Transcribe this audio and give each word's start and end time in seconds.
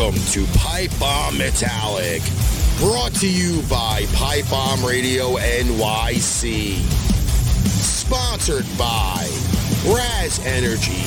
Welcome 0.00 0.22
to 0.28 0.46
Pipe 0.58 0.90
Bomb 0.98 1.36
Metallic, 1.36 2.22
brought 2.78 3.12
to 3.16 3.28
you 3.30 3.60
by 3.68 4.06
Pipe 4.14 4.48
Bomb 4.48 4.82
Radio 4.82 5.36
NYC. 5.36 6.76
Sponsored 7.68 8.64
by 8.78 9.28
Raz 9.84 10.40
Energy, 10.46 11.02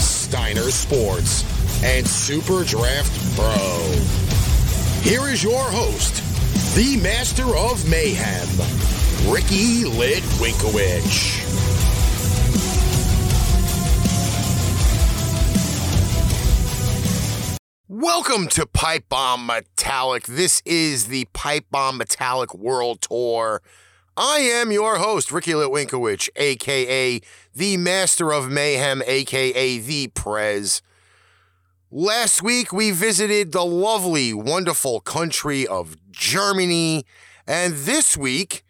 Steiner 0.00 0.70
Sports, 0.70 1.44
and 1.84 2.08
Super 2.08 2.64
Draft 2.64 3.12
Pro. 3.36 3.52
Here 5.02 5.28
is 5.28 5.44
your 5.44 5.62
host, 5.62 6.22
the 6.74 6.96
master 7.02 7.54
of 7.54 7.86
mayhem, 7.90 8.48
Ricky 9.30 9.84
Litwinkowicz. 9.84 11.49
Welcome 18.02 18.48
to 18.48 18.64
Pipe 18.64 19.10
Bomb 19.10 19.44
Metallic. 19.44 20.24
This 20.24 20.62
is 20.64 21.08
the 21.08 21.26
Pipe 21.34 21.66
Bomb 21.70 21.98
Metallic 21.98 22.54
World 22.54 23.02
Tour. 23.02 23.60
I 24.16 24.38
am 24.38 24.72
your 24.72 24.96
host, 24.96 25.30
Ricky 25.30 25.50
Litwinkowicz, 25.50 26.30
aka 26.34 27.20
the 27.54 27.76
Master 27.76 28.32
of 28.32 28.50
Mayhem, 28.50 29.02
aka 29.06 29.78
the 29.80 30.08
Prez. 30.14 30.80
Last 31.90 32.42
week 32.42 32.72
we 32.72 32.90
visited 32.90 33.52
the 33.52 33.66
lovely, 33.66 34.32
wonderful 34.32 35.00
country 35.00 35.66
of 35.66 35.94
Germany, 36.10 37.04
and 37.46 37.74
this 37.74 38.16
week 38.16 38.64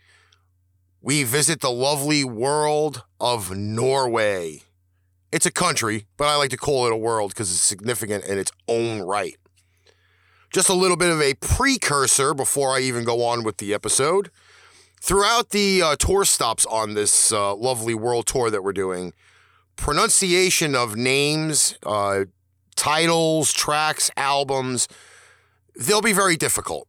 we 1.00 1.22
visit 1.22 1.60
the 1.60 1.70
lovely 1.70 2.24
world 2.24 3.04
of 3.20 3.56
Norway. 3.56 4.62
It's 5.32 5.46
a 5.46 5.50
country, 5.52 6.06
but 6.16 6.26
I 6.26 6.34
like 6.36 6.50
to 6.50 6.56
call 6.56 6.86
it 6.86 6.92
a 6.92 6.96
world 6.96 7.30
because 7.30 7.52
it's 7.52 7.60
significant 7.60 8.24
in 8.24 8.36
its 8.36 8.50
own 8.66 9.02
right. 9.02 9.36
Just 10.52 10.68
a 10.68 10.74
little 10.74 10.96
bit 10.96 11.10
of 11.10 11.20
a 11.20 11.34
precursor 11.34 12.34
before 12.34 12.74
I 12.74 12.80
even 12.80 13.04
go 13.04 13.24
on 13.24 13.44
with 13.44 13.58
the 13.58 13.72
episode. 13.72 14.30
Throughout 15.00 15.50
the 15.50 15.82
uh, 15.82 15.96
tour 15.96 16.24
stops 16.24 16.66
on 16.66 16.94
this 16.94 17.32
uh, 17.32 17.54
lovely 17.54 17.94
world 17.94 18.26
tour 18.26 18.50
that 18.50 18.64
we're 18.64 18.72
doing, 18.72 19.12
pronunciation 19.76 20.74
of 20.74 20.96
names, 20.96 21.78
uh, 21.86 22.24
titles, 22.74 23.52
tracks, 23.52 24.10
albums, 24.16 24.88
they'll 25.76 26.02
be 26.02 26.12
very 26.12 26.36
difficult. 26.36 26.88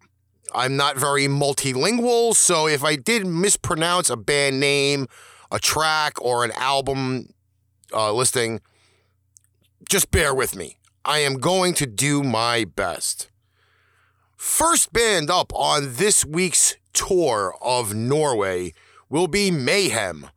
I'm 0.53 0.75
not 0.75 0.97
very 0.97 1.27
multilingual, 1.27 2.35
so 2.35 2.67
if 2.67 2.83
I 2.83 2.95
did 2.95 3.25
mispronounce 3.25 4.09
a 4.09 4.17
band 4.17 4.59
name, 4.59 5.07
a 5.51 5.59
track, 5.59 6.19
or 6.19 6.43
an 6.43 6.51
album 6.53 7.29
uh, 7.93 8.11
listing, 8.13 8.61
just 9.89 10.11
bear 10.11 10.33
with 10.33 10.55
me. 10.55 10.77
I 11.03 11.19
am 11.19 11.35
going 11.35 11.73
to 11.75 11.85
do 11.85 12.23
my 12.23 12.65
best. 12.65 13.29
First 14.37 14.93
band 14.93 15.29
up 15.29 15.51
on 15.53 15.95
this 15.95 16.25
week's 16.25 16.75
tour 16.93 17.55
of 17.61 17.93
Norway 17.93 18.73
will 19.09 19.27
be 19.27 19.51
Mayhem. 19.51 20.27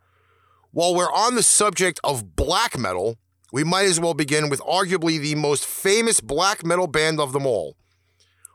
While 0.73 0.95
we're 0.95 1.13
on 1.13 1.37
the 1.37 1.43
subject 1.43 2.01
of 2.03 2.35
black 2.37 2.79
metal, 2.79 3.17
we 3.53 3.63
might 3.63 3.85
as 3.87 4.01
well 4.01 4.15
begin 4.15 4.49
with 4.49 4.61
arguably 4.61 5.21
the 5.21 5.37
most 5.37 5.65
famous 5.65 6.21
black 6.21 6.65
metal 6.65 6.87
band 6.87 7.21
of 7.21 7.33
them 7.33 7.47
all. 7.47 7.77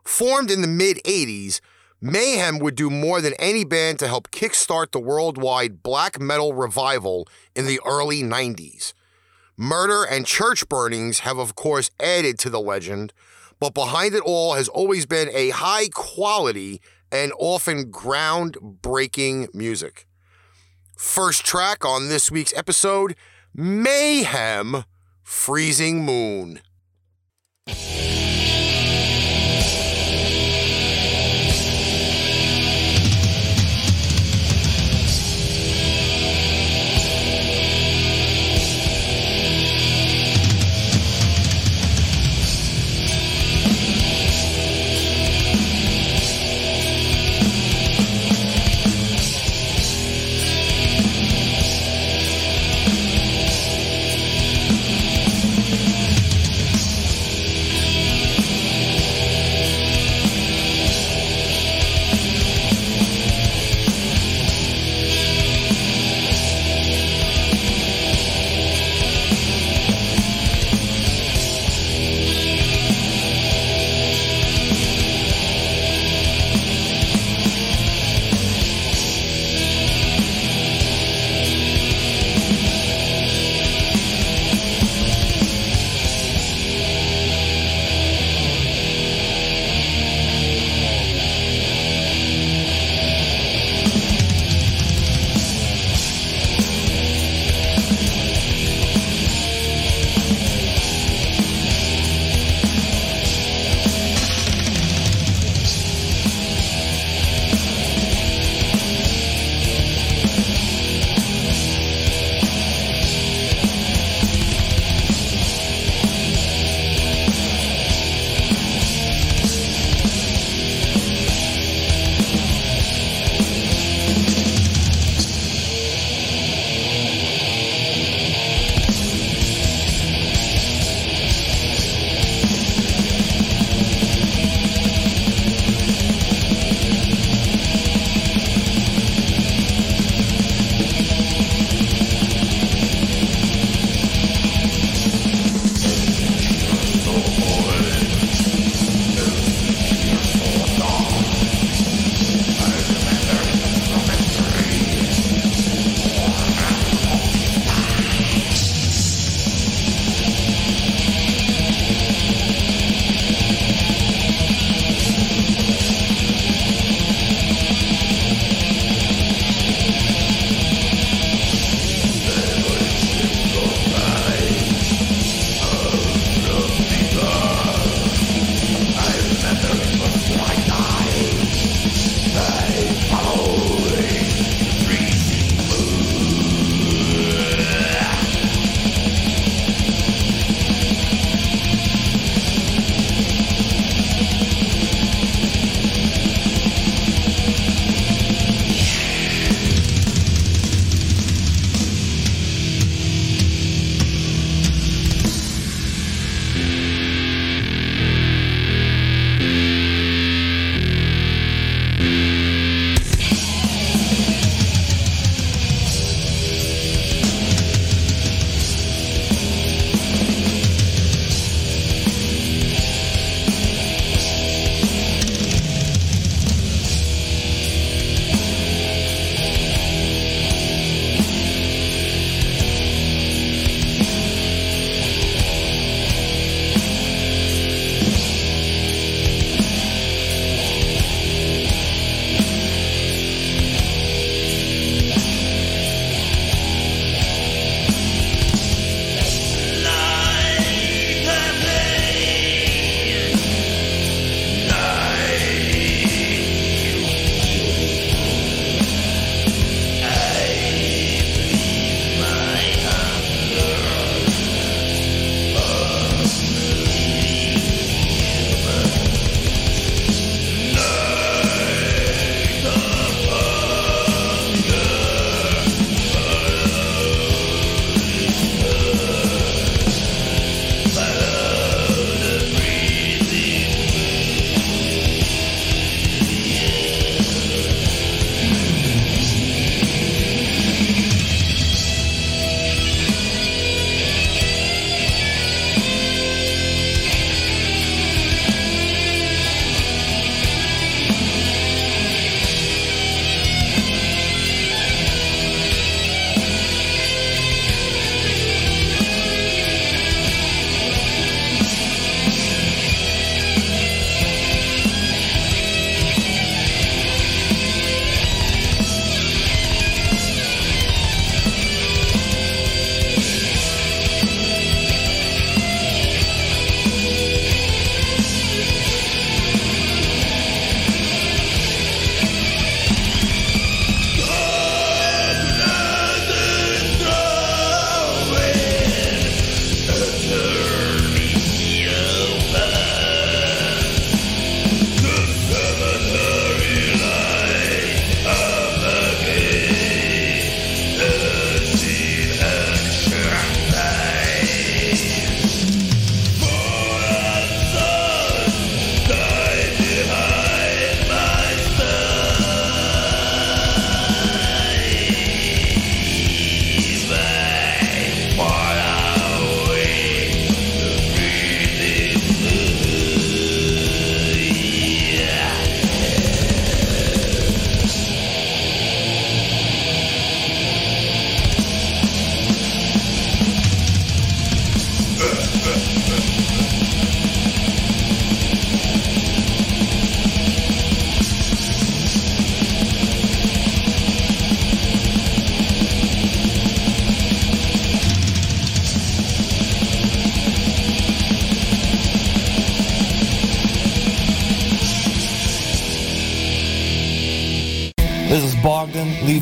Formed 0.04 0.52
in 0.52 0.62
the 0.62 0.68
mid 0.68 0.98
80s, 1.06 1.62
Mayhem 2.02 2.60
would 2.60 2.76
do 2.76 2.90
more 2.90 3.20
than 3.20 3.34
any 3.34 3.66
band 3.66 4.00
to 4.00 4.08
help 4.08 4.32
kickstart 4.32 4.92
the 4.92 5.00
worldwide 5.00 5.84
black 5.84 6.20
metal 6.20 6.54
revival 6.54 7.28
in 7.56 7.66
the 7.66 7.82
early 7.86 8.24
90s. 8.24 8.94
Murder 9.58 10.06
and 10.06 10.26
church 10.26 10.70
burnings 10.70 11.20
have, 11.20 11.38
of 11.38 11.56
course, 11.56 11.92
added 12.00 12.40
to 12.40 12.50
the 12.50 12.62
legend, 12.62 13.12
but 13.60 13.74
behind 13.74 14.16
it 14.16 14.24
all 14.24 14.54
has 14.54 14.70
always 14.70 15.06
been 15.06 15.30
a 15.34 15.50
high 15.50 15.90
quality 15.90 16.80
and 17.12 17.34
often 17.38 17.92
groundbreaking 17.92 19.54
music. 19.54 20.08
First 20.98 21.46
track 21.46 21.84
on 21.84 22.08
this 22.08 22.32
week's 22.32 22.54
episode 22.56 23.16
Mayhem 23.54 24.86
Freezing 25.24 26.06
Moon. 26.06 26.62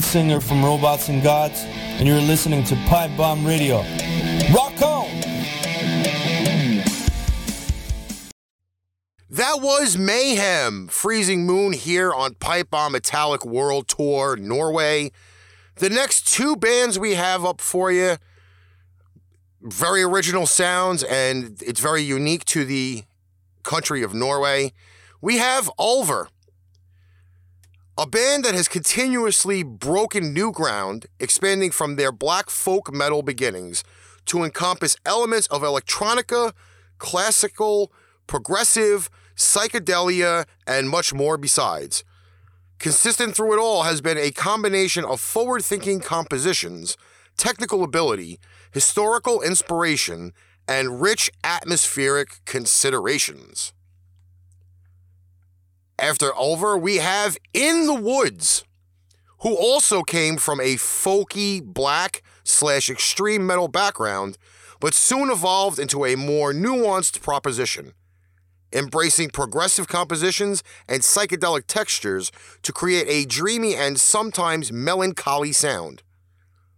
Singer 0.07 0.39
from 0.39 0.63
Robots 0.63 1.09
and 1.09 1.21
Gods, 1.21 1.65
and 1.65 2.07
you're 2.07 2.21
listening 2.21 2.63
to 2.63 2.75
Pipe 2.87 3.11
Bomb 3.17 3.45
Radio. 3.45 3.79
Rock 4.55 4.81
on! 4.81 5.09
That 9.29 9.59
was 9.59 9.97
Mayhem, 9.97 10.87
Freezing 10.87 11.45
Moon 11.45 11.73
here 11.73 12.13
on 12.13 12.35
Pipe 12.35 12.69
Bomb 12.69 12.93
Metallic 12.93 13.45
World 13.45 13.89
Tour, 13.89 14.37
Norway. 14.37 15.11
The 15.75 15.89
next 15.89 16.25
two 16.25 16.55
bands 16.55 16.97
we 16.97 17.15
have 17.15 17.43
up 17.43 17.59
for 17.59 17.91
you, 17.91 18.15
very 19.61 20.03
original 20.03 20.45
sounds, 20.45 21.03
and 21.03 21.61
it's 21.61 21.81
very 21.81 22.01
unique 22.01 22.45
to 22.45 22.63
the 22.63 23.03
country 23.63 24.03
of 24.03 24.13
Norway. 24.13 24.71
We 25.19 25.35
have 25.39 25.69
Ulver, 25.77 26.29
a 27.99 28.05
band 28.05 28.45
that 28.45 28.53
has 28.53 28.67
continuously 28.67 29.63
broken 29.63 30.31
new 30.31 30.51
ground, 30.51 31.07
expanding 31.19 31.71
from 31.71 31.95
their 31.95 32.11
black 32.11 32.47
folk 32.47 32.93
metal 32.93 33.23
beginnings 33.23 33.83
to 34.25 34.43
encompass 34.43 34.95
elements 35.03 35.47
of 35.47 35.63
electronica, 35.63 36.53
classical, 36.99 37.91
progressive, 38.27 39.09
psychedelia, 39.35 40.45
and 40.67 40.89
much 40.89 41.11
more 41.11 41.39
besides. 41.39 42.03
Consistent 42.77 43.35
through 43.35 43.53
it 43.53 43.59
all 43.59 43.81
has 43.83 43.99
been 43.99 44.17
a 44.19 44.29
combination 44.29 45.03
of 45.03 45.19
forward 45.19 45.65
thinking 45.65 45.99
compositions, 45.99 46.97
technical 47.35 47.83
ability, 47.83 48.39
historical 48.71 49.41
inspiration, 49.41 50.33
and 50.67 51.01
rich 51.01 51.31
atmospheric 51.43 52.45
considerations. 52.45 53.73
After 55.99 56.31
Ulver, 56.31 56.77
we 56.77 56.97
have 56.97 57.37
In 57.53 57.87
the 57.87 57.93
Woods, 57.93 58.63
who 59.39 59.55
also 59.55 60.03
came 60.03 60.37
from 60.37 60.59
a 60.59 60.75
folky 60.75 61.63
black 61.63 62.21
slash 62.43 62.89
extreme 62.89 63.45
metal 63.45 63.67
background, 63.67 64.37
but 64.79 64.93
soon 64.93 65.31
evolved 65.31 65.79
into 65.79 66.05
a 66.05 66.15
more 66.15 66.53
nuanced 66.53 67.21
proposition 67.21 67.93
embracing 68.73 69.29
progressive 69.29 69.87
compositions 69.87 70.63
and 70.87 71.01
psychedelic 71.01 71.63
textures 71.67 72.31
to 72.63 72.73
create 72.73 73.07
a 73.07 73.25
dreamy 73.25 73.75
and 73.75 73.99
sometimes 73.99 74.71
melancholy 74.71 75.51
sound. 75.51 76.03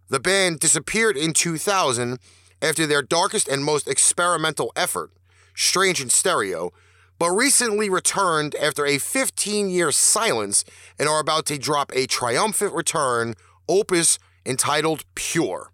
The 0.08 0.20
band 0.20 0.60
disappeared 0.60 1.16
in 1.16 1.32
2000 1.32 2.18
after 2.62 2.86
their 2.86 3.02
darkest 3.02 3.48
and 3.48 3.64
most 3.64 3.88
experimental 3.88 4.72
effort, 4.76 5.10
Strange 5.54 6.00
in 6.00 6.10
Stereo, 6.10 6.72
but 7.20 7.30
recently 7.32 7.90
returned 7.90 8.54
after 8.54 8.86
a 8.86 8.96
15 8.96 9.68
year 9.68 9.92
silence 9.92 10.64
and 10.98 11.06
are 11.06 11.20
about 11.20 11.44
to 11.46 11.58
drop 11.58 11.92
a 11.94 12.06
triumphant 12.06 12.72
return 12.72 13.34
opus 13.68 14.18
entitled 14.46 15.04
Pure. 15.14 15.70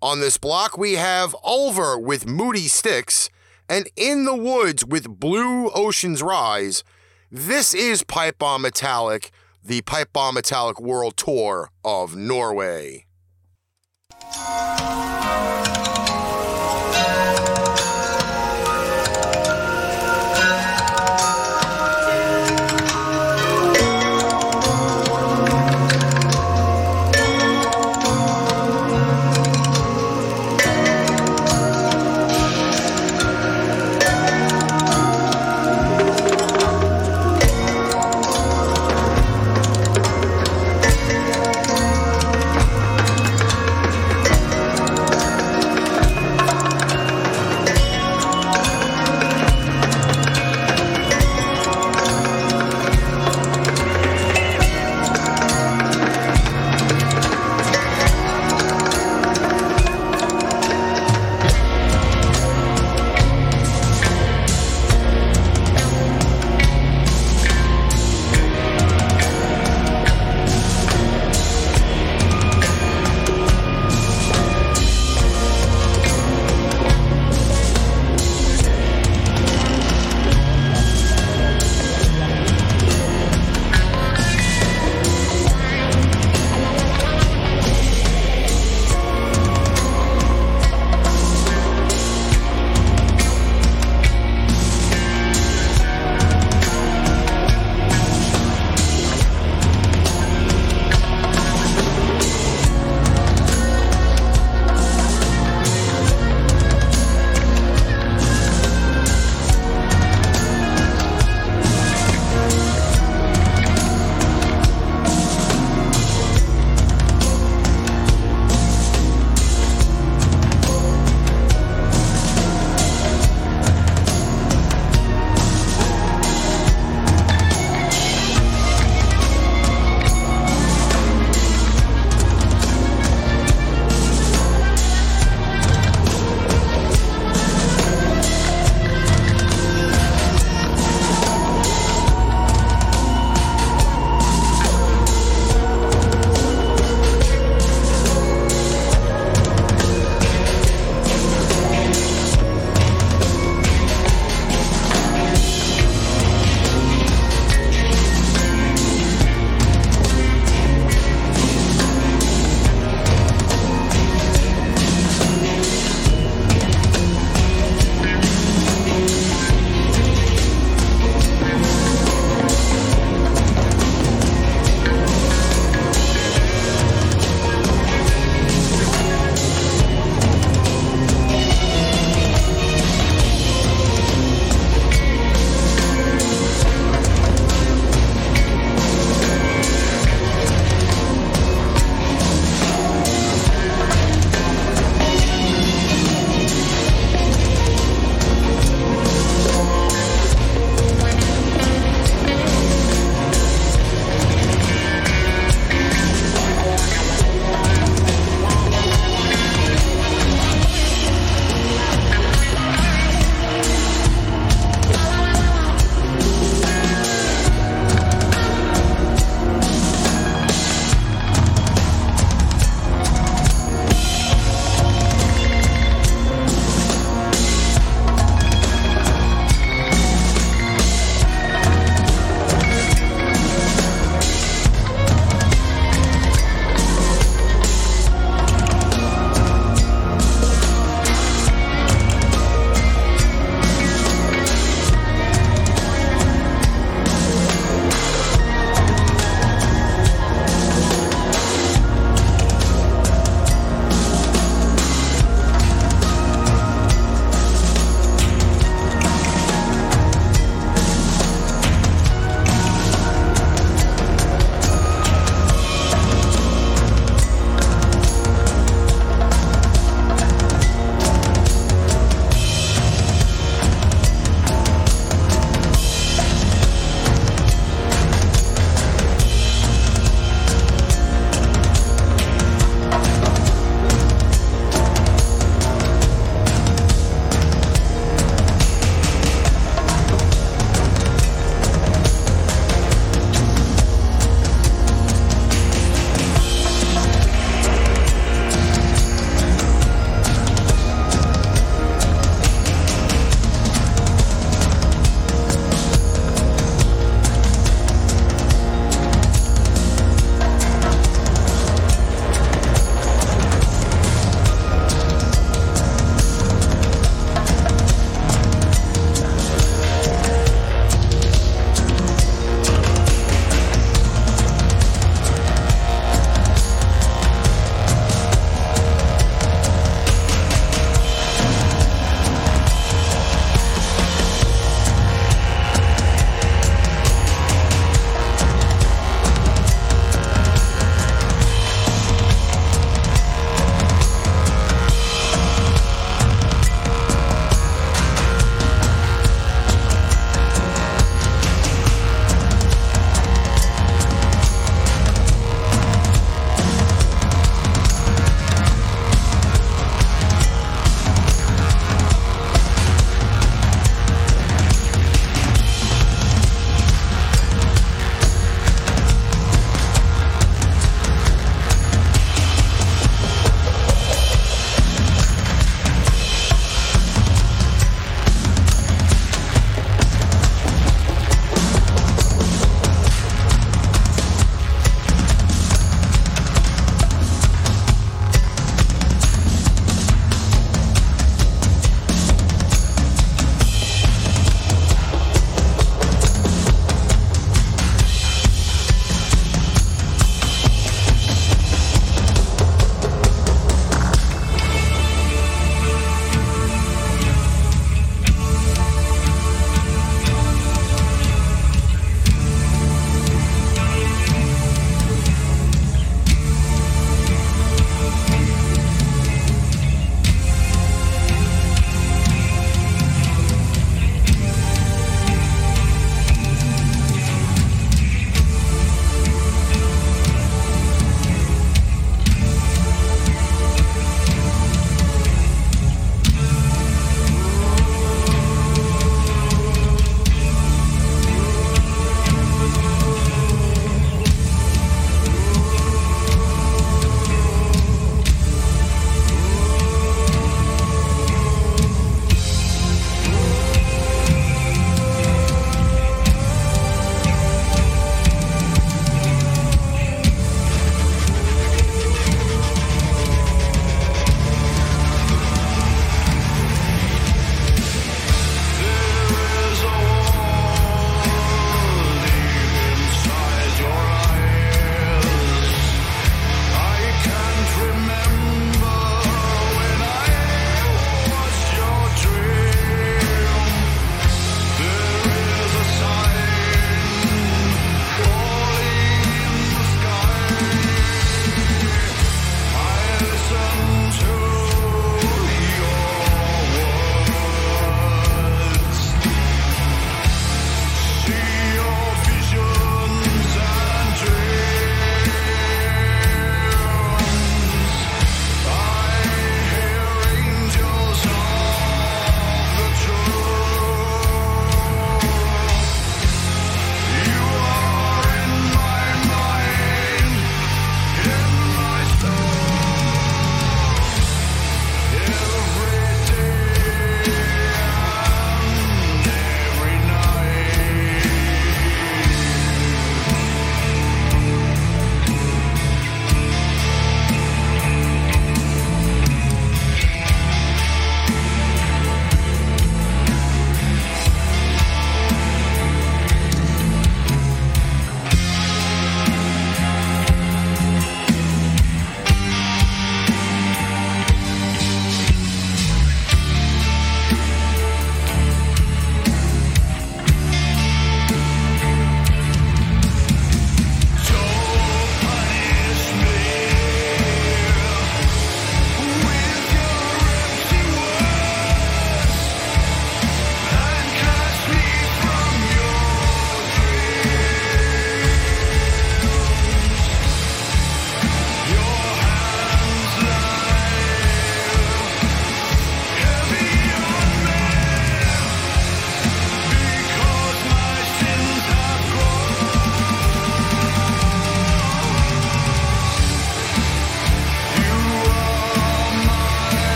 On 0.00 0.20
this 0.20 0.38
block, 0.38 0.78
we 0.78 0.92
have 0.94 1.34
Ulver 1.44 1.98
with 1.98 2.28
Moody 2.28 2.68
Sticks 2.68 3.28
and 3.68 3.90
In 3.96 4.24
the 4.24 4.36
Woods 4.36 4.84
with 4.84 5.18
Blue 5.18 5.68
Ocean's 5.70 6.22
Rise. 6.22 6.84
This 7.30 7.74
is 7.74 8.04
Pipe 8.04 8.38
Bomb 8.38 8.62
Metallic, 8.62 9.32
the 9.64 9.82
Pipe 9.82 10.12
Bomb 10.12 10.36
Metallic 10.36 10.80
World 10.80 11.16
Tour 11.16 11.70
of 11.84 12.14
Norway. 12.14 13.06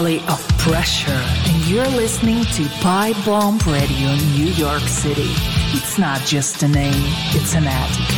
Ollie 0.00 0.20
of 0.28 0.48
Pressure, 0.56 1.10
and 1.12 1.66
you're 1.66 1.86
listening 1.88 2.42
to 2.54 2.66
Pipe 2.80 3.16
Bomb 3.22 3.58
Radio 3.66 4.14
New 4.34 4.50
York 4.54 4.80
City. 4.80 5.28
It's 5.76 5.98
not 5.98 6.22
just 6.22 6.62
a 6.62 6.68
name, 6.68 7.04
it's 7.34 7.54
an 7.54 7.64
attitude. 7.66 8.16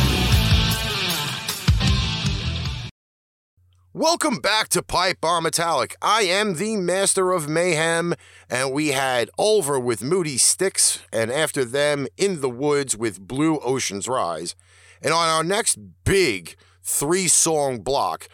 Welcome 3.93 4.37
back 4.37 4.69
to 4.69 4.81
Pipe 4.81 5.19
Bomb 5.19 5.43
Metallic. 5.43 5.97
I 6.01 6.21
am 6.21 6.55
the 6.55 6.77
Master 6.77 7.33
of 7.33 7.49
Mayhem, 7.49 8.13
and 8.49 8.71
we 8.71 8.93
had 8.93 9.29
Ulver 9.37 9.77
with 9.77 10.01
Moody 10.01 10.37
Sticks, 10.37 10.99
and 11.11 11.33
after 11.33 11.65
them, 11.65 12.07
In 12.15 12.39
the 12.39 12.49
Woods 12.49 12.95
with 12.95 13.27
Blue 13.27 13.59
Ocean's 13.59 14.07
Rise. 14.07 14.55
And 15.01 15.13
on 15.13 15.27
our 15.27 15.43
next 15.43 15.77
big 16.05 16.55
three 16.81 17.27
song 17.27 17.81
block, 17.81 18.29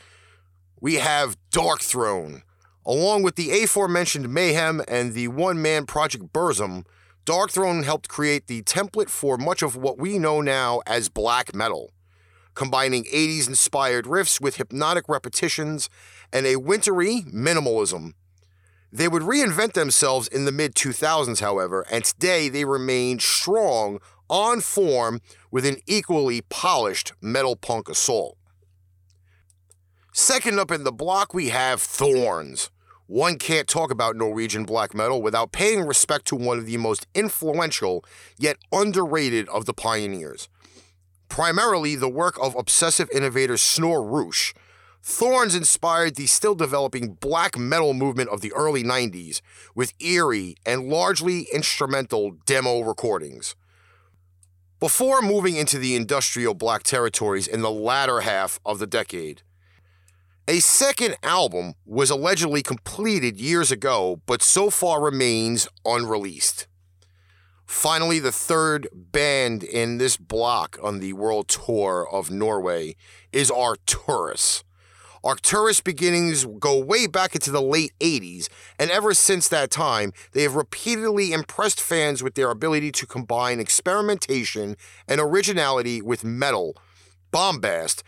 we 0.80 0.96
have 0.96 1.36
Darkthrone. 1.50 2.44
Along 2.86 3.24
with 3.24 3.36
the 3.36 3.63
aforementioned 3.63 4.30
Mayhem 4.30 4.82
and 4.88 5.13
the 5.13 5.28
one 5.28 5.62
man 5.62 5.86
project 5.86 6.34
Burzum, 6.34 6.86
Darkthrone 7.26 7.84
helped 7.84 8.10
create 8.10 8.48
the 8.48 8.63
template 8.63 9.10
for 9.10 9.38
much 9.38 9.62
of 9.62 9.76
what 9.76 9.98
we 9.98 10.18
know 10.18 10.42
now 10.42 10.82
as 10.88 11.10
black 11.10 11.54
metal 11.54 11.92
combining 12.60 13.06
80s 13.06 13.48
inspired 13.48 14.04
riffs 14.04 14.42
with 14.42 14.58
hypnotic 14.58 15.08
repetitions 15.08 15.89
and 16.34 16.46
a 16.46 16.58
wintry 16.58 17.24
minimalism. 17.34 18.12
They 18.92 19.08
would 19.08 19.22
reinvent 19.22 19.74
themselves 19.74 20.28
in 20.28 20.44
the 20.44 20.52
mid 20.52 20.76
2000s, 20.76 21.39
however, 21.39 21.86
and 21.89 22.04
today 22.04 22.50
they 22.50 22.65
remain 22.65 23.20
strong 23.20 24.00
on 24.30 24.60
form 24.60 25.22
with 25.52 25.65
an 25.65 25.78
equally 25.88 26.42
polished 26.42 27.13
metal 27.22 27.56
punk 27.56 27.88
assault. 27.88 28.38
Second 30.21 30.60
up 30.60 30.69
in 30.69 30.84
the 30.84 30.91
block, 30.91 31.34
we 31.34 31.47
have 31.47 31.82
Thorns. 31.82 32.69
One 33.08 33.38
can't 33.38 33.69
talk 33.69 33.89
about 33.89 34.17
Norwegian 34.17 34.65
black 34.65 34.93
metal 34.93 35.21
without 35.21 35.53
paying 35.53 35.86
respect 35.86 36.25
to 36.27 36.36
one 36.36 36.58
of 36.58 36.65
the 36.65 36.75
most 36.75 37.08
influential 37.15 38.03
yet 38.38 38.58
underrated 38.71 39.47
of 39.47 39.65
the 39.65 39.73
pioneers 39.73 40.49
primarily 41.29 41.95
the 41.95 42.10
work 42.10 42.38
of 42.41 42.55
obsessive 42.55 43.10
innovator 43.13 43.53
Snorre 43.53 44.03
Ruch. 44.03 44.53
Thorns 45.01 45.55
inspired 45.55 46.15
the 46.15 46.25
still 46.25 46.55
developing 46.55 47.13
black 47.13 47.58
metal 47.58 47.93
movement 47.93 48.29
of 48.29 48.41
the 48.41 48.51
early 48.51 48.84
90s 48.84 49.39
with 49.73 49.93
eerie 50.01 50.58
and 50.65 50.89
largely 50.89 51.47
instrumental 51.53 52.32
demo 52.45 52.82
recordings. 52.82 53.55
Before 54.79 55.21
moving 55.21 55.55
into 55.55 55.77
the 55.77 55.95
industrial 55.95 56.55
black 56.55 56.84
territories 56.84 57.47
in 57.47 57.62
the 57.62 57.71
latter 57.71 58.21
half 58.21 58.60
of 58.65 58.79
the 58.79 58.88
decade, 58.88 59.43
a 60.50 60.60
second 60.60 61.16
album 61.22 61.76
was 61.86 62.10
allegedly 62.10 62.64
completed 62.64 63.40
years 63.40 63.72
ago, 63.72 64.20
but 64.26 64.42
so 64.42 64.72
far 64.72 65.00
remains 65.00 65.68
unreleased. 65.86 66.66
Finally, 67.68 68.18
the 68.18 68.32
third 68.32 68.88
band 68.92 69.64
in 69.64 70.00
this 70.00 70.18
block 70.18 70.80
on 70.82 71.02
the 71.02 71.14
world 71.14 71.48
tour 71.48 72.08
of 72.12 72.32
Norway 72.32 72.96
is 73.32 73.52
Arcturus. 73.52 74.64
Arcturus 75.24 75.82
beginnings 75.82 76.48
go 76.58 76.84
way 76.84 77.06
back 77.06 77.36
into 77.36 77.52
the 77.52 77.62
late 77.62 77.92
80s, 78.00 78.50
and 78.80 78.90
ever 78.90 79.14
since 79.14 79.48
that 79.50 79.70
time, 79.70 80.12
they 80.32 80.42
have 80.42 80.56
repeatedly 80.56 81.32
impressed 81.32 81.80
fans 81.80 82.24
with 82.24 82.34
their 82.34 82.50
ability 82.50 82.92
to 82.94 83.06
combine 83.06 83.60
experimentation 83.60 84.76
and 85.08 85.22
originality 85.22 86.02
with 86.02 86.24
metal, 86.24 86.76
bombast, 87.32 88.02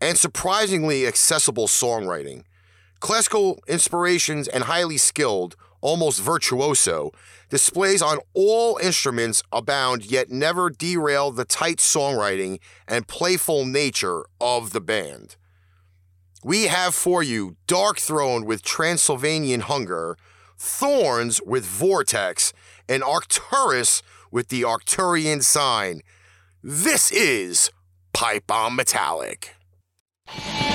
and 0.00 0.18
surprisingly 0.18 1.06
accessible 1.06 1.66
songwriting. 1.66 2.44
Classical 3.00 3.60
inspirations 3.68 4.48
and 4.48 4.64
highly 4.64 4.96
skilled, 4.96 5.56
almost 5.80 6.20
virtuoso, 6.20 7.12
displays 7.48 8.02
on 8.02 8.18
all 8.34 8.78
instruments 8.78 9.42
abound, 9.52 10.04
yet 10.04 10.30
never 10.30 10.70
derail 10.70 11.30
the 11.30 11.44
tight 11.44 11.78
songwriting 11.78 12.58
and 12.86 13.08
playful 13.08 13.64
nature 13.64 14.24
of 14.40 14.72
the 14.72 14.80
band. 14.80 15.36
We 16.44 16.64
have 16.64 16.94
for 16.94 17.22
you 17.22 17.56
Darkthrone 17.66 18.44
with 18.46 18.62
Transylvanian 18.62 19.60
Hunger, 19.60 20.16
Thorns 20.56 21.40
with 21.44 21.64
Vortex, 21.64 22.52
and 22.88 23.02
Arcturus 23.02 24.02
with 24.30 24.48
the 24.48 24.62
Arcturian 24.62 25.42
sign. 25.42 26.00
This 26.62 27.10
is 27.10 27.70
Pipe 28.12 28.46
Bomb 28.46 28.76
Metallic. 28.76 29.57
Yeah. 30.36 30.64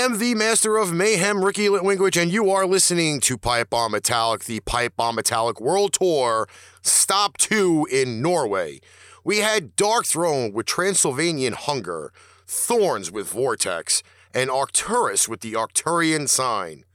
am 0.00 0.16
the 0.16 0.34
master 0.34 0.78
of 0.78 0.94
mayhem, 0.94 1.44
Ricky 1.44 1.68
Litwinkwich, 1.68 2.20
and 2.20 2.32
you 2.32 2.50
are 2.50 2.64
listening 2.64 3.20
to 3.20 3.36
Pipebomb 3.36 3.90
Metallic, 3.90 4.44
the 4.44 4.60
Pipebomb 4.60 5.14
Metallic 5.14 5.60
World 5.60 5.92
Tour, 5.92 6.48
Stop 6.80 7.36
2 7.36 7.86
in 7.92 8.22
Norway. 8.22 8.80
We 9.24 9.38
had 9.38 9.76
Darkthrone 9.76 10.54
with 10.54 10.64
Transylvanian 10.64 11.52
Hunger, 11.52 12.14
Thorns 12.46 13.10
with 13.12 13.28
Vortex, 13.28 14.02
and 14.32 14.50
Arcturus 14.50 15.28
with 15.28 15.40
the 15.40 15.52
Arcturian 15.52 16.30
Sign. 16.30 16.86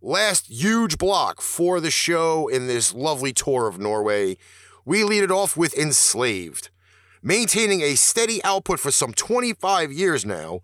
Last 0.00 0.46
huge 0.48 0.96
block 0.96 1.42
for 1.42 1.78
the 1.78 1.90
show 1.90 2.48
in 2.48 2.66
this 2.66 2.94
lovely 2.94 3.34
tour 3.34 3.68
of 3.68 3.78
Norway, 3.78 4.38
we 4.86 5.04
lead 5.04 5.24
it 5.24 5.30
off 5.30 5.58
with 5.58 5.76
Enslaved. 5.76 6.70
Maintaining 7.22 7.82
a 7.82 7.96
steady 7.96 8.42
output 8.44 8.80
for 8.80 8.90
some 8.90 9.12
25 9.12 9.92
years 9.92 10.24
now, 10.24 10.60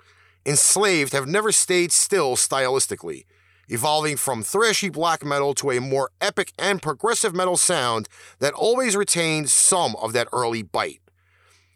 Enslaved 0.47 1.13
have 1.13 1.27
never 1.27 1.51
stayed 1.51 1.91
still 1.91 2.37
stylistically, 2.37 3.25
evolving 3.69 4.17
from 4.17 4.45
thrashy 4.45 4.93
black 4.93 5.25
metal 5.25 5.55
to 5.55 5.73
a 5.73 5.81
more 5.81 6.11
epic 6.21 6.53
and 6.57 6.81
progressive 6.81 7.35
metal 7.35 7.57
sound 7.57 8.09
that 8.39 8.55
always 8.55 8.95
retained 8.95 9.51
some 9.51 9.97
of 9.97 10.13
that 10.13 10.29
early 10.33 10.63
bite. 10.63 11.01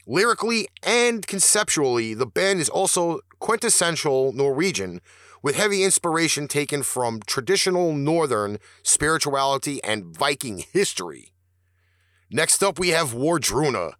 Lyrically 0.06 0.68
and 0.84 1.26
conceptually, 1.26 2.14
the 2.14 2.26
band 2.26 2.60
is 2.60 2.68
also 2.68 3.18
quintessential 3.40 4.32
Norwegian, 4.32 5.00
with 5.42 5.56
heavy 5.56 5.82
inspiration 5.82 6.46
taken 6.46 6.82
from 6.82 7.20
traditional 7.26 7.92
Northern 7.92 8.58
spirituality 8.84 9.82
and 9.82 10.04
Viking 10.04 10.58
history. 10.58 11.32
Next 12.30 12.62
up, 12.62 12.78
we 12.78 12.90
have 12.90 13.14
Wardruna. 13.14 13.94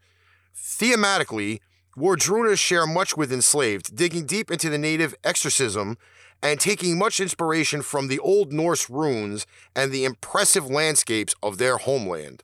Thematically, 0.54 1.60
Wardruna 1.96 2.56
share 2.56 2.86
much 2.86 3.16
with 3.16 3.32
Enslaved, 3.32 3.94
digging 3.96 4.26
deep 4.26 4.50
into 4.50 4.70
the 4.70 4.78
native 4.78 5.14
exorcism 5.24 5.98
and 6.42 6.58
taking 6.58 6.96
much 6.98 7.20
inspiration 7.20 7.82
from 7.82 8.08
the 8.08 8.18
Old 8.20 8.52
Norse 8.52 8.88
runes 8.88 9.46
and 9.76 9.92
the 9.92 10.04
impressive 10.04 10.70
landscapes 10.70 11.34
of 11.42 11.58
their 11.58 11.76
homeland. 11.76 12.42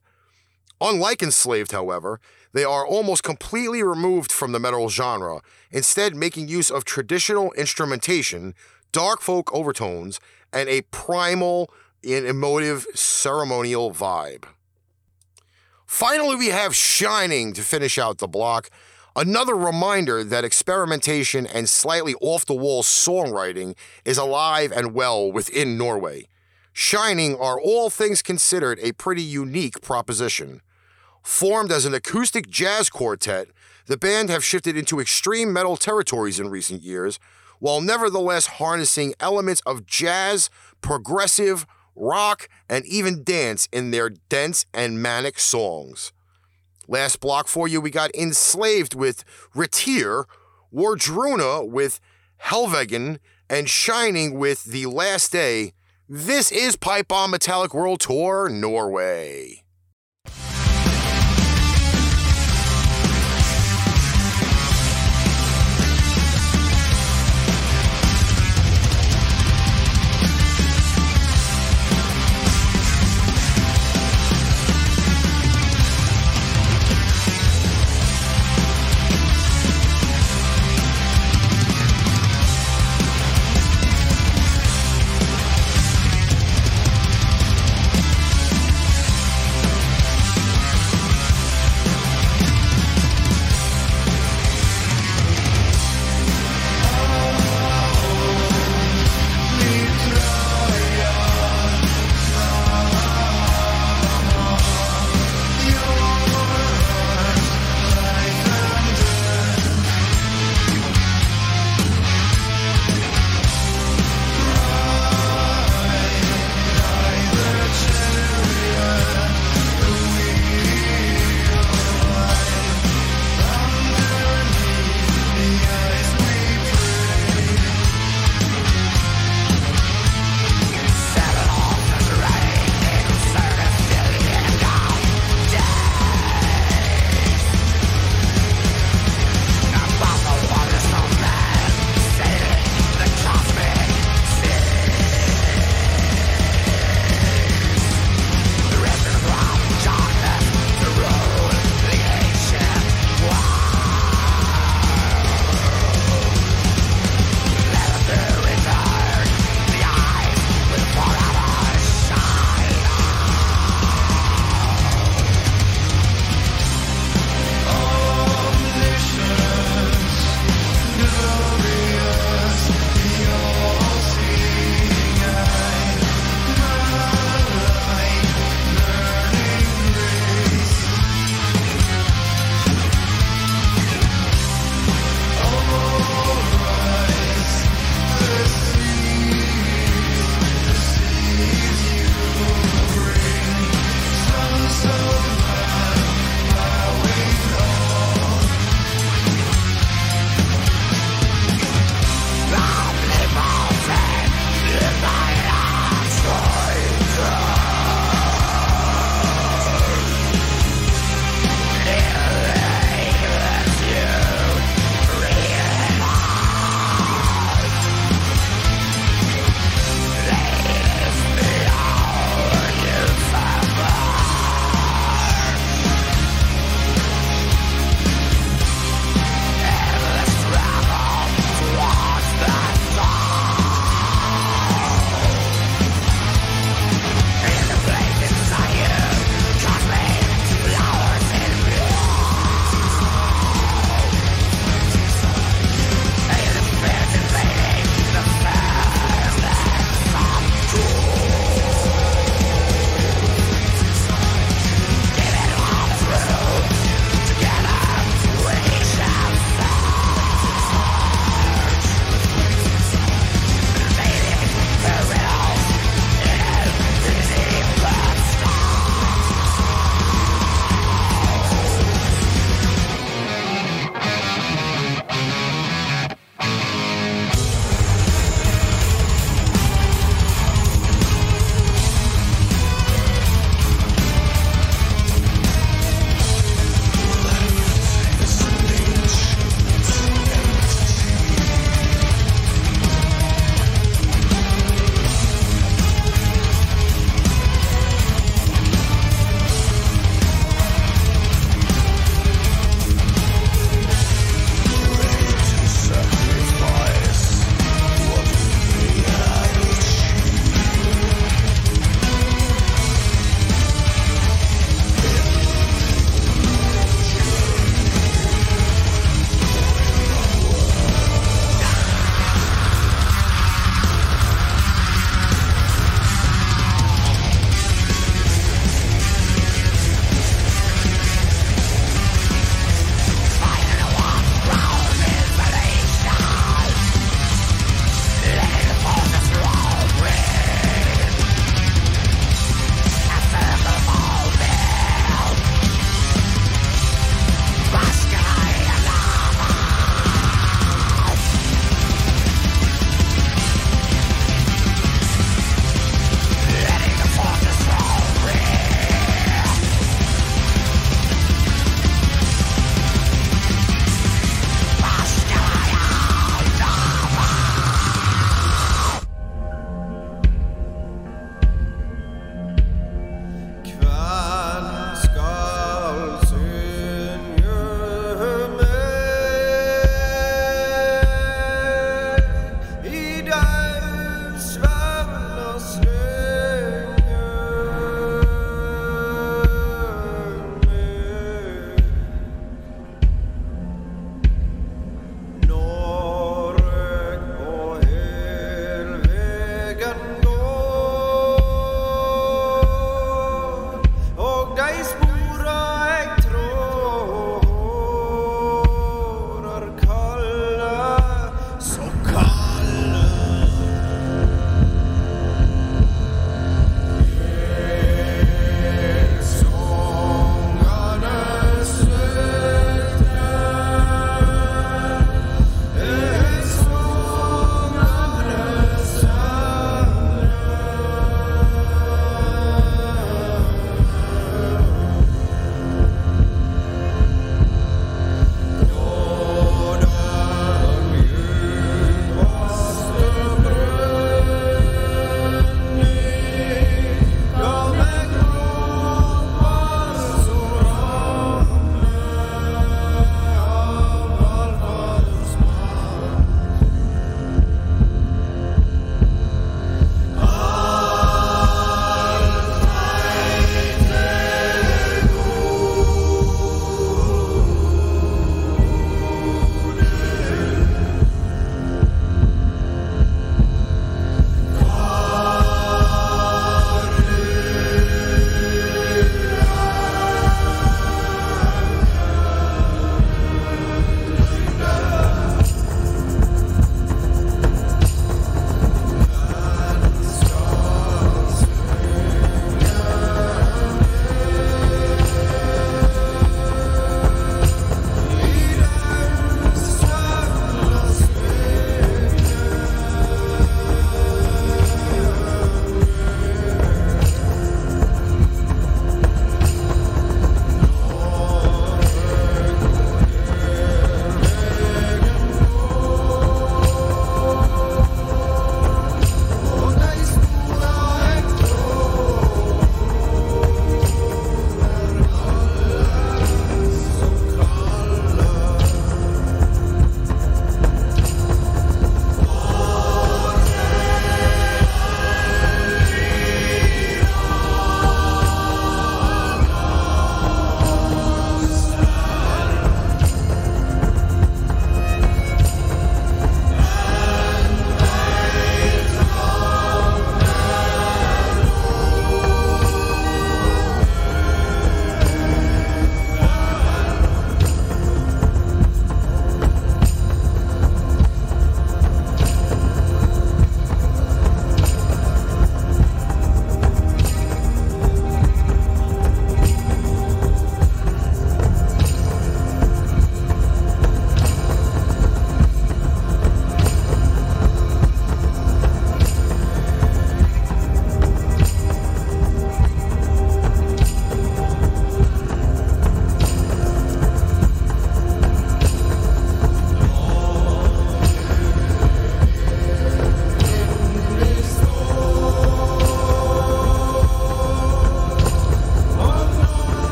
Unlike 0.81 1.23
Enslaved, 1.23 1.73
however, 1.73 2.21
they 2.53 2.65
are 2.65 2.87
almost 2.87 3.23
completely 3.23 3.83
removed 3.83 4.31
from 4.31 4.53
the 4.53 4.61
metal 4.61 4.89
genre, 4.89 5.41
instead, 5.71 6.15
making 6.15 6.49
use 6.49 6.71
of 6.71 6.85
traditional 6.85 7.53
instrumentation, 7.53 8.55
dark 8.93 9.23
folk 9.23 9.53
overtones, 9.55 10.21
and 10.53 10.69
a 10.69 10.83
primal 10.83 11.71
and 12.05 12.27
emotive 12.27 12.87
ceremonial 12.95 13.93
vibe. 13.93 14.45
Finally, 15.87 16.37
we 16.37 16.49
have 16.49 16.75
Shining 16.75 17.53
to 17.55 17.63
finish 17.63 17.97
out 17.99 18.19
the 18.19 18.29
block. 18.29 18.71
Another 19.17 19.55
reminder 19.57 20.23
that 20.23 20.45
experimentation 20.45 21.47
and 21.47 21.71
slightly 21.71 22.15
off 22.21 22.45
the 22.45 22.55
wall 22.55 22.83
songwriting 22.83 23.75
is 24.05 24.19
alive 24.19 24.71
and 24.71 24.93
well 24.93 25.33
within 25.33 25.79
Norway. 25.79 26.29
Shining 26.75 27.35
are 27.35 27.59
all 27.59 27.89
things 27.89 28.21
considered 28.21 28.79
a 28.83 28.93
pretty 28.93 29.23
unique 29.23 29.81
proposition. 29.81 30.61
Formed 31.23 31.73
as 31.73 31.87
an 31.87 31.95
acoustic 31.95 32.51
jazz 32.51 32.91
quartet, 32.91 33.49
the 33.87 33.97
band 33.97 34.29
have 34.29 34.45
shifted 34.45 34.77
into 34.77 35.01
extreme 35.01 35.51
metal 35.51 35.79
territories 35.79 36.39
in 36.39 36.51
recent 36.51 36.83
years, 36.83 37.19
while 37.59 37.81
nevertheless 37.81 38.47
harnessing 38.59 39.15
elements 39.19 39.63
of 39.65 39.87
jazz, 39.87 40.51
progressive, 40.83 41.67
rock, 41.95 42.51
and 42.69 42.85
even 42.85 43.25
dance 43.25 43.67
in 43.73 43.93
their 43.93 44.11
dense 44.11 44.67
and 44.75 45.01
manic 45.01 45.39
songs. 45.39 46.13
Last 46.89 47.21
block 47.21 47.49
for 47.49 47.67
you, 47.67 47.81
we 47.81 47.91
got 47.91 48.15
Enslaved 48.15 48.95
with 48.95 49.25
Riitiir, 49.55 50.25
Wardruna 50.73 51.69
with 51.69 52.01
Helvegen, 52.45 53.19
and 53.51 53.69
Shining 53.69 54.39
with 54.39 54.65
The 54.65 54.87
Last 54.87 55.33
Day. 55.33 55.73
This 56.09 56.53
is 56.53 56.77
Pipebomb 56.77 57.31
Metallic 57.31 57.75
World 57.75 58.01
Tour 58.01 58.49
Norway. 58.49 59.66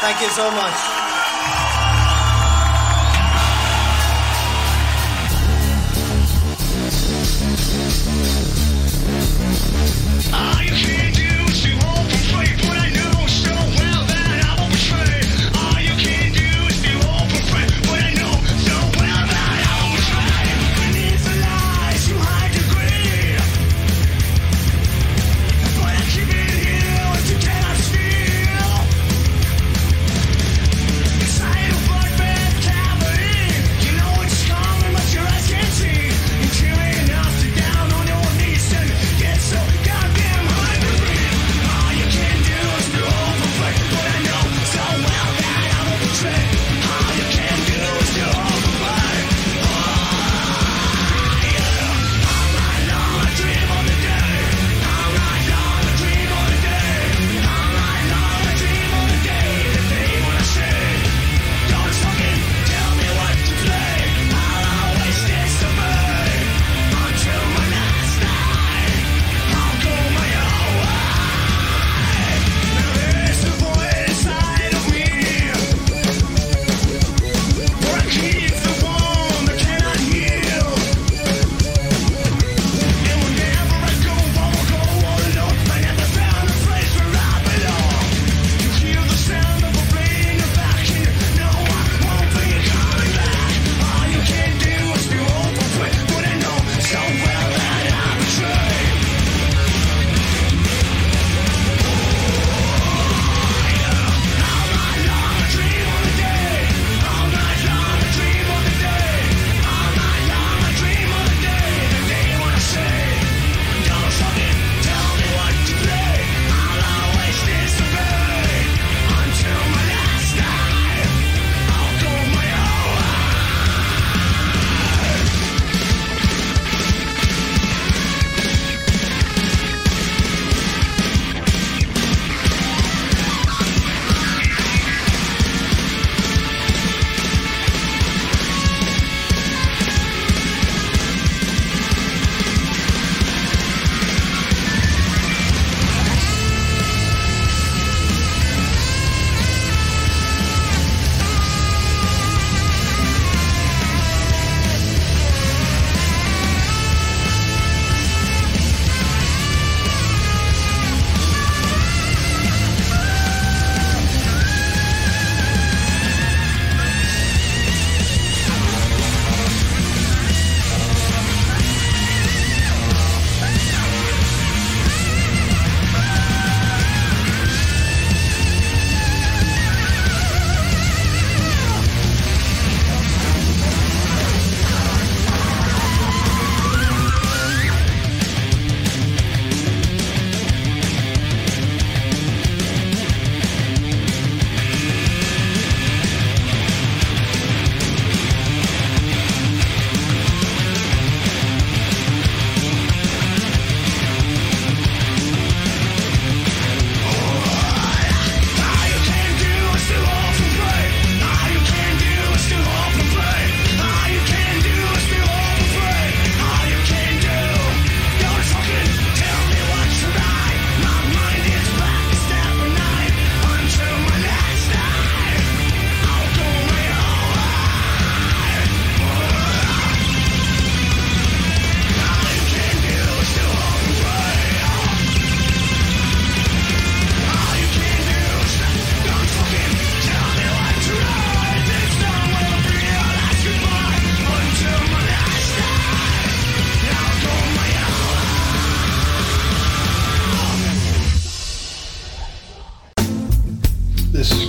Thank 0.00 0.20
you 0.22 0.28
so 0.28 0.48
much. 0.52 0.97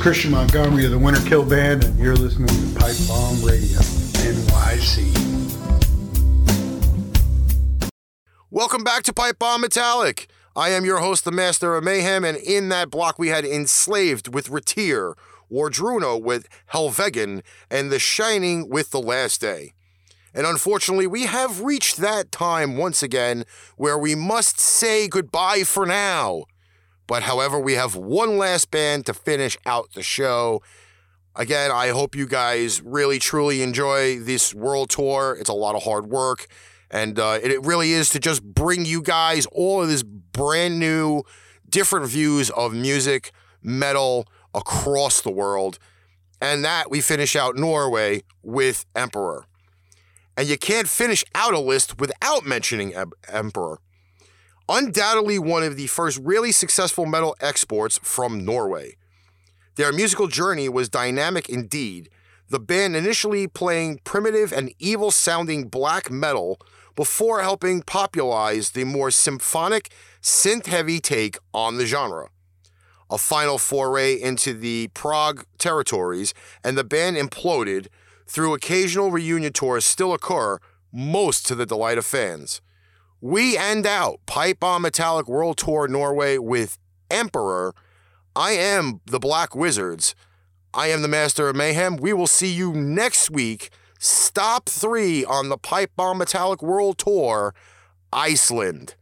Christian 0.10 0.32
Montgomery 0.32 0.86
of 0.86 0.92
the 0.92 0.98
Winter 0.98 1.22
Kill 1.30 1.46
Band, 1.46 1.84
and 1.84 2.00
you're 2.00 2.16
listening 2.16 2.48
to 2.48 2.80
Pipe 2.80 2.96
Bomb 3.08 3.44
Radio, 3.44 3.78
NYC. 4.18 5.14
Welcome 8.50 8.84
back 8.84 9.04
to 9.04 9.14
Pipebomb 9.14 9.60
Metallic. 9.60 10.28
I 10.56 10.70
am 10.70 10.84
your 10.84 10.98
host, 10.98 11.26
the 11.26 11.32
Master 11.32 11.76
of 11.76 11.84
Mayhem, 11.84 12.26
and 12.26 12.40
in 12.40 12.70
that 12.70 12.90
block 12.90 13.20
we 13.20 13.28
had 13.28 13.46
Enslaved 13.46 14.34
with 14.34 14.50
Riitiir, 14.50 15.14
Wardruna 15.52 16.20
with 16.20 16.48
Helvegen, 16.74 17.44
and 17.70 17.92
The 17.92 18.00
Shining 18.00 18.68
with 18.68 18.90
The 18.90 19.00
Last 19.00 19.40
Day. 19.42 19.74
And 20.34 20.48
unfortunately, 20.48 21.06
we 21.06 21.28
have 21.28 21.62
reached 21.62 21.98
that 21.98 22.32
time 22.32 22.78
once 22.78 23.04
again 23.04 23.46
where 23.78 24.00
we 24.00 24.16
must 24.16 24.60
say 24.60 25.08
goodbye 25.08 25.62
for 25.66 25.86
now. 25.86 26.46
But 27.10 27.24
however, 27.24 27.60
we 27.60 27.74
have 27.74 27.96
one 27.96 28.38
last 28.38 28.70
band 28.70 29.08
to 29.08 29.16
finish 29.16 29.58
out 29.66 29.94
the 29.94 30.04
show. 30.04 30.62
Again, 31.36 31.72
I 31.72 31.88
hope 31.88 32.16
you 32.16 32.28
guys 32.28 32.84
really 32.84 33.18
truly 33.18 33.64
enjoy 33.64 34.20
this 34.20 34.54
world 34.54 34.92
tour. 34.92 35.36
It's 35.40 35.50
a 35.50 35.54
lot 35.54 35.74
of 35.76 35.82
hard 35.82 36.06
work. 36.06 36.46
And 36.92 37.18
uh, 37.18 37.40
it 37.42 37.66
really 37.66 37.94
is 37.94 38.12
to 38.12 38.20
just 38.20 38.44
bring 38.44 38.86
you 38.86 39.02
guys 39.02 39.48
all 39.48 39.82
of 39.82 39.88
this 39.88 40.04
brand 40.04 40.78
new, 40.78 41.24
different 41.68 42.08
views 42.08 42.52
of 42.52 42.76
music, 42.76 43.32
metal 43.64 44.28
across 44.54 45.20
the 45.20 45.32
world. 45.32 45.80
And 46.40 46.64
that 46.64 46.92
we 46.92 47.02
finish 47.02 47.36
out 47.36 47.56
Norway 47.56 48.22
with 48.44 48.86
Emperor. 48.96 49.48
And 50.38 50.48
you 50.48 50.60
can't 50.60 50.88
finish 50.88 51.26
out 51.34 51.56
a 51.56 51.60
list 51.60 52.00
without 52.00 52.46
mentioning 52.46 52.94
em- 52.94 53.14
Emperor. 53.28 53.80
Undoubtedly 54.72 55.40
one 55.40 55.64
of 55.64 55.78
the 55.78 55.88
first 55.88 56.20
really 56.22 56.52
successful 56.52 57.08
metal 57.08 57.36
exports 57.42 58.00
from 58.04 58.46
Norway. 58.46 58.98
Their 59.78 59.92
musical 59.92 60.28
journey 60.28 60.70
was 60.70 60.90
dynamic 60.90 61.50
indeed, 61.50 62.08
the 62.50 62.60
band 62.60 62.96
initially 62.96 63.48
playing 63.48 64.02
primitive 64.04 64.54
and 64.54 64.72
evil 64.78 65.10
sounding 65.10 65.70
black 65.70 66.12
metal 66.12 66.60
before 66.96 67.42
helping 67.42 67.82
popularize 67.82 68.72
the 68.72 68.84
more 68.84 69.10
symphonic, 69.10 69.92
synth 70.22 70.68
heavy 70.68 71.00
take 71.00 71.40
on 71.52 71.78
the 71.78 71.88
genre. 71.88 72.30
A 73.10 73.18
final 73.18 73.58
foray 73.58 74.22
into 74.22 74.54
the 74.54 74.90
prog 74.94 75.46
territories, 75.58 76.36
and 76.64 76.78
the 76.78 76.84
band 76.84 77.18
imploded 77.18 77.88
through 78.28 78.54
occasional 78.54 79.10
reunion 79.10 79.52
tours 79.52 79.84
still 79.84 80.14
occur, 80.14 80.60
most 80.94 81.48
to 81.48 81.56
the 81.56 81.66
delight 81.66 81.98
of 81.98 82.06
fans. 82.06 82.62
We 83.22 83.58
end 83.58 83.86
out 83.86 84.22
Pipebomb 84.28 84.80
Metallic 84.80 85.28
World 85.28 85.58
Tour 85.58 85.90
Norway 85.90 86.38
with 86.38 86.78
Emperor. 87.12 87.76
I 88.34 88.52
am 88.52 89.02
the 89.06 89.20
Black 89.20 89.54
Wizards. 89.54 90.16
I 90.74 90.88
am 90.88 91.02
the 91.02 91.10
Master 91.10 91.50
of 91.50 91.56
Mayhem. 91.58 91.98
We 91.98 92.14
will 92.14 92.28
see 92.28 92.48
you 92.48 92.72
next 92.72 93.30
week. 93.30 93.72
Stop 94.00 94.70
three 94.70 95.26
on 95.26 95.50
the 95.50 95.58
Pipebomb 95.58 96.18
Metallic 96.18 96.64
World 96.64 96.98
Tour, 96.98 97.54
Iceland. 98.14 98.96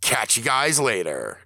Catch 0.00 0.38
you 0.38 0.42
guys 0.42 0.80
later. 0.80 1.41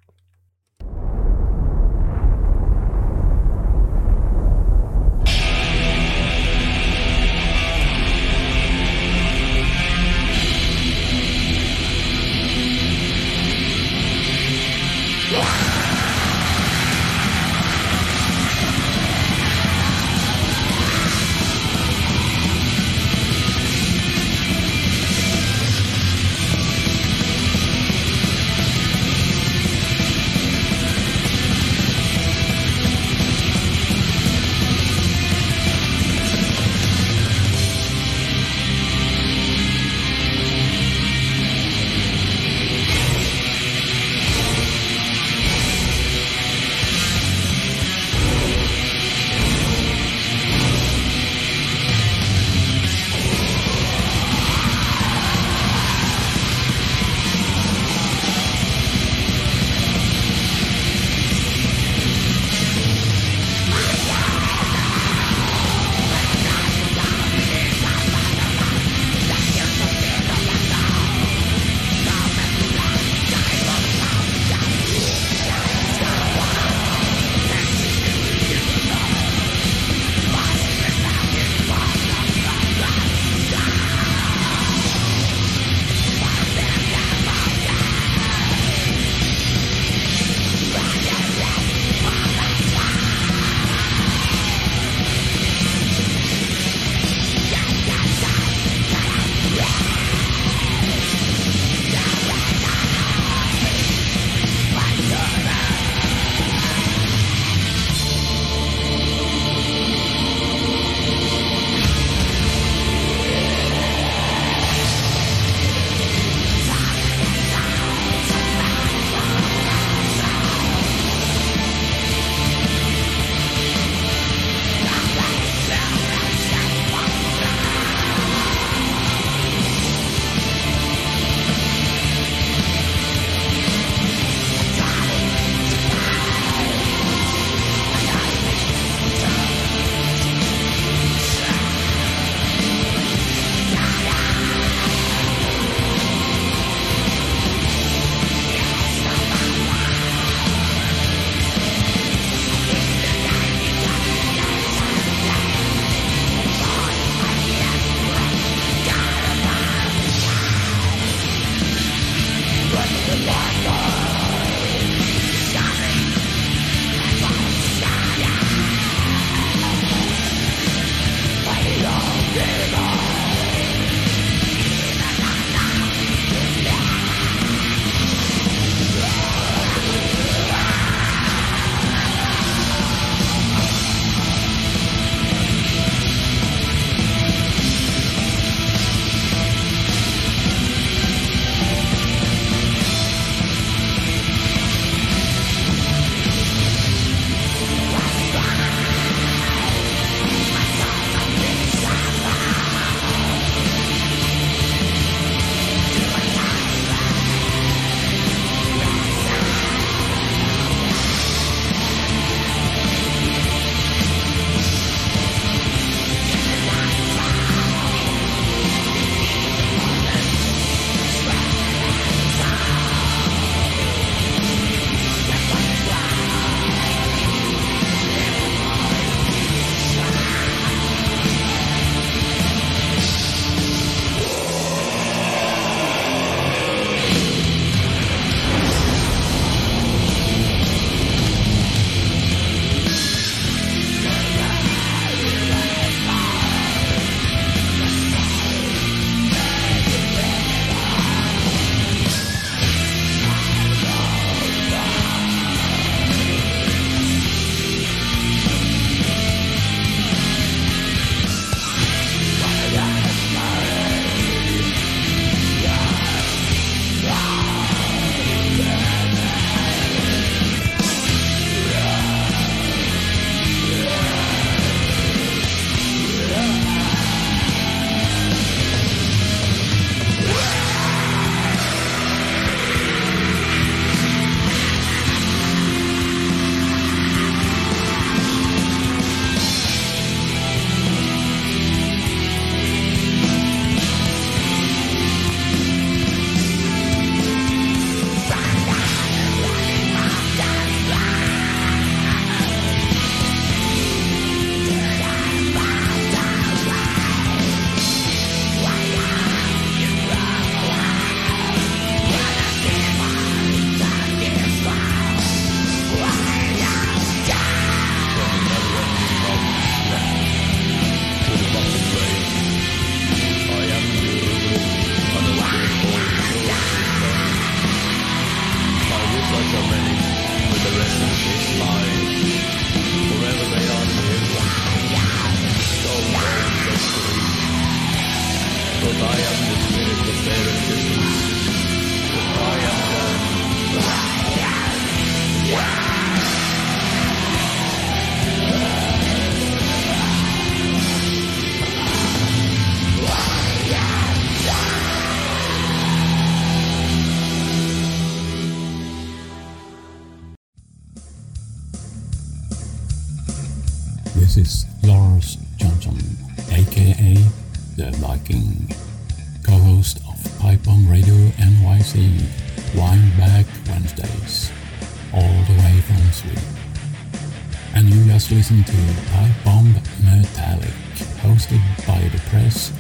Listened 378.47 378.67
to 378.69 379.03
Pipebomb 379.11 379.75
Metallic, 380.05 380.71
hosted 381.19 381.59
by 381.85 381.99
the 382.11 382.21
press, 382.31 382.73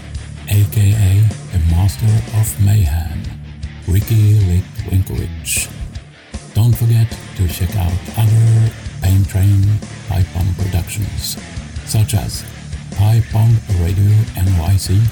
aka 0.46 1.20
the 1.50 1.58
Master 1.72 2.06
of 2.38 2.64
Mayhem, 2.64 3.20
Ricky 3.88 4.38
Litwinkovich. 4.46 5.68
Don't 6.54 6.72
forget 6.72 7.10
to 7.34 7.48
check 7.48 7.74
out 7.74 7.98
other 8.16 8.70
Pain 9.02 9.24
Train 9.24 9.66
Pipe 10.08 10.26
Bomb 10.34 10.54
productions, 10.54 11.36
such 11.84 12.14
as 12.14 12.44
Pipe 12.94 13.24
Bomb 13.32 13.58
Radio 13.82 14.14
NYC, 14.38 15.02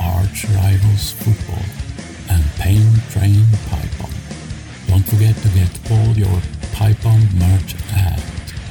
Arch 0.00 0.46
Rivals 0.56 1.12
Football, 1.20 1.66
and 2.30 2.42
Pain 2.56 2.80
Train 3.10 3.44
Pipe 3.68 3.92
Bomb. 3.98 4.16
Don't 4.86 5.06
forget 5.06 5.36
to 5.36 5.48
get 5.48 5.68
all 5.92 6.16
your 6.16 6.40
Pipe 6.72 6.96
Bomb 7.02 7.28
merch 7.36 7.74
at 7.92 8.17